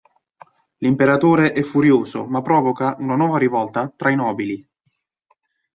L'imperatore 0.77 1.51
è 1.51 1.61
furioso 1.61 2.25
ma 2.25 2.41
provoca 2.41 2.95
una 2.97 3.15
nuova 3.15 3.37
rivolta 3.37 3.87
tra 3.95 4.09
i 4.09 4.15
nobili. 4.15 4.67